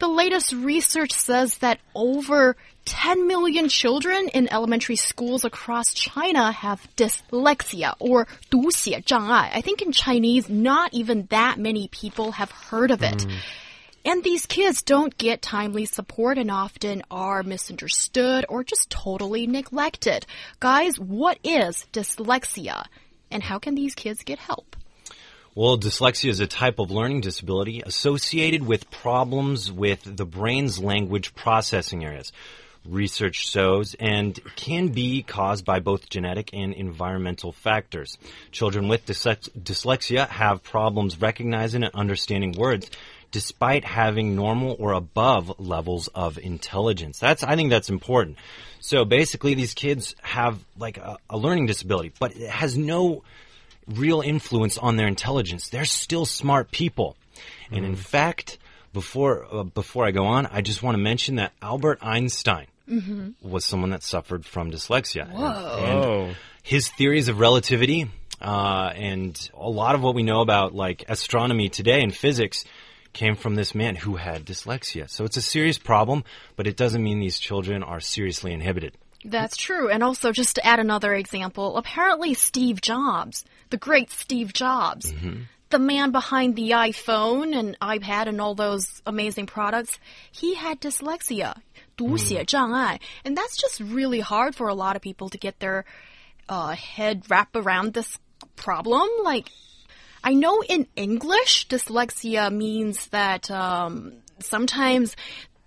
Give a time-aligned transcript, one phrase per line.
[0.00, 2.56] The latest research says that over
[2.86, 9.50] 10 million children in elementary schools across China have dyslexia or 读写障碍.
[9.52, 13.26] I think in Chinese, not even that many people have heard of it.
[13.26, 13.32] Mm.
[14.06, 20.26] And these kids don't get timely support and often are misunderstood or just totally neglected.
[20.60, 22.84] Guys, what is dyslexia?
[23.32, 24.76] And how can these kids get help?
[25.53, 31.35] Well, dyslexia is a type of learning disability associated with problems with the brain's language
[31.35, 32.31] processing areas.
[32.85, 38.17] Research shows and can be caused by both genetic and environmental factors.
[38.53, 42.89] Children with dyslexia have problems recognizing and understanding words
[43.31, 47.19] despite having normal or above levels of intelligence.
[47.19, 48.37] That's, I think that's important.
[48.79, 53.23] So basically these kids have like a, a learning disability, but it has no
[53.87, 55.69] real influence on their intelligence.
[55.69, 57.15] They're still smart people.
[57.69, 57.77] Mm.
[57.77, 58.01] And in mm-hmm.
[58.01, 58.57] fact,
[58.93, 62.99] before uh, before I go on, I just want to mention that Albert Einstein mm
[63.01, 63.33] -hmm.
[63.41, 65.27] was someone that suffered from dyslexia.
[65.27, 65.45] Whoa.
[65.45, 68.07] And, and his theories of relativity
[68.41, 72.65] uh, and a lot of what we know about like astronomy today and physics
[73.13, 75.09] came from this man who had dyslexia.
[75.09, 76.23] So it's a serious problem,
[76.55, 78.93] but it doesn't mean these children are seriously inhibited.
[79.24, 79.90] That's true.
[79.90, 85.18] And also, just to add another example, apparently Steve Jobs, the great Steve Jobs, mm
[85.18, 85.46] -hmm.
[85.70, 89.98] the man behind the iPhone and iPad and all those amazing products,
[90.30, 91.54] he had dyslexia,
[91.96, 92.98] 读写障碍.
[92.98, 93.00] Mm.
[93.24, 95.84] And that's just really hard for a lot of people to get their
[96.48, 98.18] uh, head wrapped around this
[98.54, 99.08] problem.
[99.24, 99.50] Like,
[100.22, 105.16] I know in English, dyslexia means that um, sometimes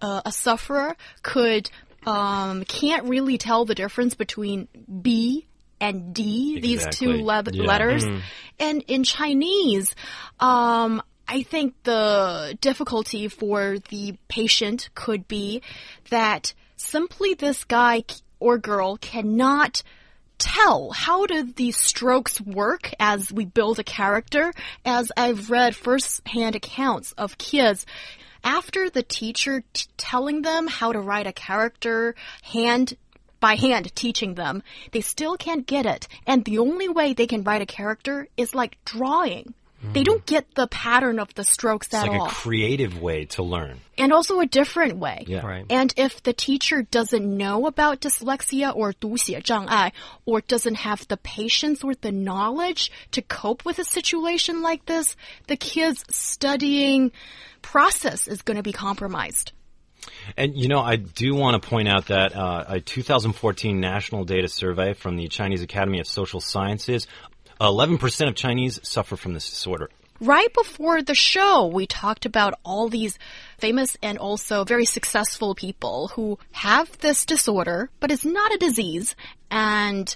[0.00, 1.70] uh, a sufferer could
[2.07, 4.69] um, can't really tell the difference between
[5.01, 5.45] B
[5.79, 6.61] and D, exactly.
[6.61, 7.63] these two le yeah.
[7.63, 8.05] letters.
[8.05, 8.21] Mm -hmm.
[8.59, 9.93] And in Chinese,
[10.39, 15.61] um, I think the difficulty for the patient could be
[16.09, 18.03] that simply this guy
[18.39, 19.83] or girl cannot
[20.37, 24.53] tell how do these strokes work as we build a character
[24.85, 27.85] as I've read first-hand accounts of kids
[28.43, 29.63] after the teacher
[29.97, 32.95] telling them how to write a character hand
[33.39, 36.07] by hand teaching them, they still can't get it.
[36.25, 39.53] And the only way they can write a character is like drawing.
[39.82, 42.26] They don't get the pattern of the strokes it's at like all.
[42.26, 43.80] a creative way to learn.
[43.98, 45.24] And also a different way.
[45.26, 45.44] Yeah.
[45.44, 45.66] Right.
[45.68, 49.92] And if the teacher doesn't know about dyslexia or 读写障碍
[50.24, 55.16] or doesn't have the patience or the knowledge to cope with a situation like this,
[55.48, 57.10] the kid's studying
[57.60, 59.52] process is going to be compromised.
[60.36, 64.48] And you know, I do want to point out that uh, a 2014 national data
[64.48, 67.08] survey from the Chinese Academy of Social Sciences
[67.59, 69.89] 11% of Chinese suffer from this disorder.
[70.19, 73.19] Right before the show, we talked about all these
[73.59, 79.15] famous and also very successful people who have this disorder, but it's not a disease.
[79.51, 80.15] And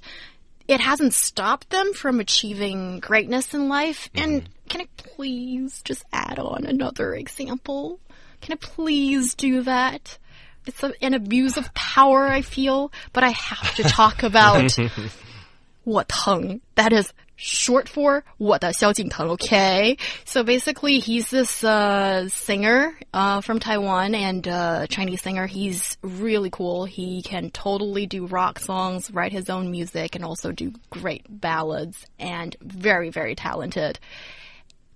[0.67, 4.09] it hasn't stopped them from achieving greatness in life.
[4.13, 4.23] Mm -hmm.
[4.23, 7.99] And can I please just add on another example?
[8.41, 10.17] Can I please do that?
[10.65, 14.77] It's a, an abuse of power, I feel, but I have to talk about
[15.83, 16.61] 我疼.
[16.75, 19.98] That is short for 我的萧敬腾, okay?
[20.24, 25.46] So basically, he's this uh, singer uh, from Taiwan and uh, Chinese singer.
[25.46, 26.86] He's really cool.
[26.86, 32.06] He can totally do rock songs, write his own music, and also do great ballads,
[32.18, 33.98] and very, very talented.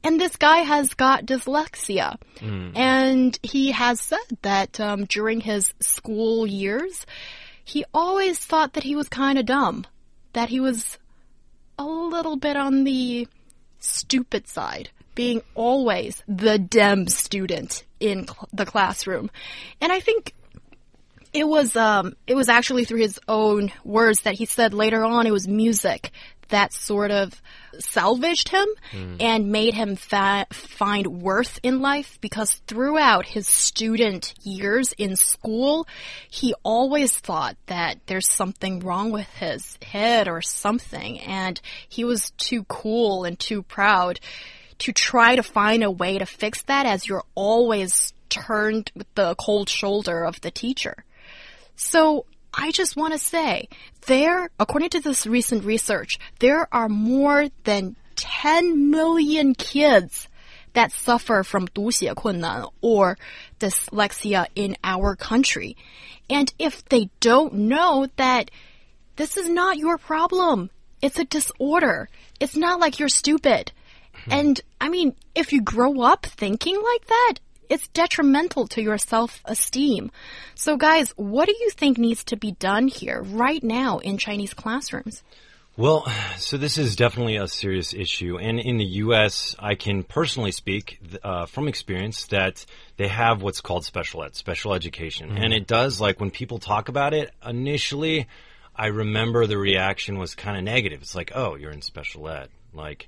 [0.03, 2.17] And this guy has got dyslexia.
[2.39, 2.77] Mm.
[2.77, 7.05] And he has said that um, during his school years,
[7.63, 9.87] he always thought that he was kind of dumb,
[10.33, 10.99] that he was
[11.78, 13.28] a little bit on the
[13.80, 19.30] stupid side, being always the dem student in cl the classroom.
[19.82, 20.34] And I think
[21.34, 25.28] it was um, it was actually through his own words that he said later on
[25.28, 26.12] it was music
[26.50, 27.42] that sort of
[27.80, 29.18] salvaged him mm.
[29.20, 35.88] and made him find worth in life because throughout his student years in school,
[36.30, 42.32] he always thought that there's something wrong with his head or something, and he was
[42.32, 44.20] too cool and too proud
[44.80, 49.36] to try to find a way to fix that as you're always turned with the
[49.36, 51.06] cold shoulder of the teacher.
[51.76, 53.69] So I just want to say,
[54.07, 60.29] there, according to this recent research, there are more than 10 million kids
[60.73, 63.19] that suffer from 读写困难 or
[63.59, 65.77] dyslexia in our country.
[66.29, 68.51] And if they don't know that
[69.17, 70.71] this is not your problem,
[71.03, 72.09] it's a disorder.
[72.39, 73.73] It's not like you're stupid.
[74.29, 77.35] And I mean, if you grow up thinking like that,
[77.70, 80.12] it's detrimental to your self esteem.
[80.56, 84.54] So, guys, what do you think needs to be done here right now in Chinese
[84.54, 85.24] classrooms?
[85.78, 86.08] Well,
[86.38, 88.38] so this is definitely a serious issue.
[88.38, 92.66] And in the U.S., I can personally speak uh, from experience that
[92.96, 95.30] they have what's called special ed, special education.
[95.30, 95.44] Mm -hmm.
[95.44, 98.26] And it does, like, when people talk about it, initially,
[98.76, 101.02] I remember the reaction was kind of negative.
[101.02, 102.50] It's like, oh, you're in special ed.
[102.74, 103.08] Like,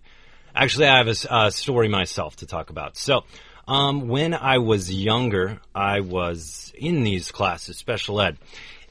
[0.54, 2.98] actually, I have a, a story myself to talk about.
[2.98, 3.24] So,
[3.68, 8.38] um, when I was younger, I was in these classes, special ed.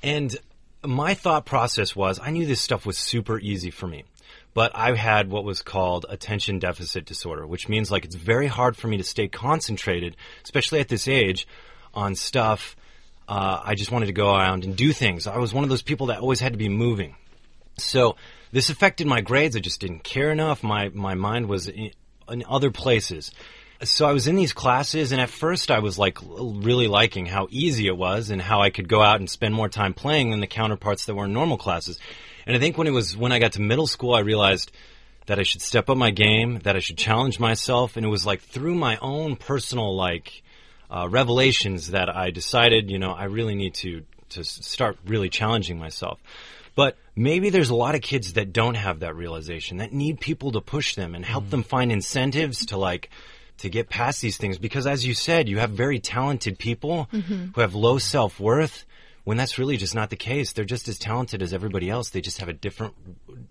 [0.03, 0.37] And
[0.85, 4.05] my thought process was I knew this stuff was super easy for me.
[4.53, 8.77] But I had what was called attention deficit disorder, which means like it's very hard
[8.77, 11.47] for me to stay concentrated, especially at this age,
[11.93, 12.75] on stuff.
[13.29, 15.27] Uh, I just wanted to go around and do things.
[15.27, 17.17] I was one of those people that always had to be moving.
[17.77, 18.17] So
[18.51, 19.57] this affected my grades.
[19.57, 20.63] I just didn't care enough.
[20.63, 21.91] My my mind was in,
[22.29, 23.33] in other places.
[23.83, 27.47] So I was in these classes, and at first I was like really liking how
[27.51, 30.41] easy it was and how I could go out and spend more time playing than
[30.41, 31.99] the counterparts that were in normal classes.
[32.47, 34.73] And I think when it was when I got to middle school, I realized
[35.27, 38.25] that I should step up my game, that I should challenge myself, and it was
[38.25, 40.43] like through my own personal like
[40.91, 45.79] uh, revelations that I decided, you know, I really need to to start really challenging
[45.79, 46.19] myself.
[46.75, 50.53] But maybe there's a lot of kids that don't have that realization that need people
[50.53, 51.51] to push them and help mm.
[51.51, 53.11] them find incentives to like
[53.59, 54.59] to get past these things.
[54.59, 57.47] Because as you said you have very talented people mm-hmm.
[57.55, 58.85] who have low self-worth
[59.25, 60.53] when that's really just not the case.
[60.53, 62.11] They're just as talented as everybody else.
[62.11, 62.95] They just have a different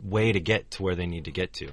[0.02, 1.72] way to get to where they need to get to